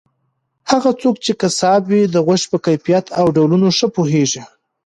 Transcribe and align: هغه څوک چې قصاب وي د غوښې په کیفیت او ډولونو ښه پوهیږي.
هغه 0.71 0.91
څوک 1.01 1.15
چې 1.25 1.31
قصاب 1.41 1.81
وي 1.89 2.03
د 2.07 2.15
غوښې 2.25 2.47
په 2.51 2.57
کیفیت 2.65 3.05
او 3.19 3.25
ډولونو 3.35 3.67
ښه 3.77 3.87
پوهیږي. 3.95 4.43